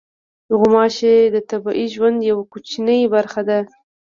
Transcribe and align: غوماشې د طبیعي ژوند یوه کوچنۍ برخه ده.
غوماشې 0.57 1.15
د 1.33 1.35
طبیعي 1.49 1.85
ژوند 1.95 2.17
یوه 2.29 2.43
کوچنۍ 2.51 3.01
برخه 3.13 3.41
ده. 3.49 3.59